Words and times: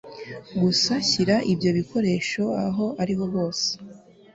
Gusa 0.61 0.93
shyira 1.09 1.35
ibyo 1.53 1.69
bikoresho 1.77 2.43
aho 2.65 2.85
ariho 3.01 3.25
hose. 3.33 3.69